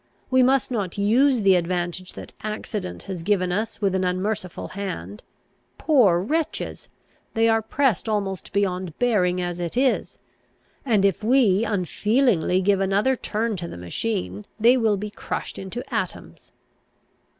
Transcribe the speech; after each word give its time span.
We 0.31 0.41
must 0.41 0.71
not 0.71 0.97
use 0.97 1.43
the 1.43 1.53
advantage 1.53 2.13
that 2.13 2.33
accident 2.41 3.03
has 3.03 3.21
given 3.21 3.51
us 3.51 3.81
with 3.81 3.93
an 3.93 4.03
unmerciful 4.03 4.69
hand. 4.69 5.21
Poor 5.77 6.19
wretches! 6.19 6.89
they 7.35 7.47
are 7.47 7.61
pressed 7.61 8.09
almost 8.09 8.51
beyond 8.51 8.97
bearing 8.97 9.39
as 9.39 9.59
it 9.59 9.77
is; 9.77 10.17
and, 10.87 11.05
if 11.05 11.23
we 11.23 11.63
unfeelingly 11.63 12.61
give 12.61 12.79
another 12.79 13.15
turn 13.15 13.55
to 13.57 13.67
the 13.67 13.77
machine, 13.77 14.45
they 14.59 14.75
will 14.75 14.97
be 14.97 15.11
crushed 15.11 15.59
into 15.59 15.83
atoms." 15.93 16.51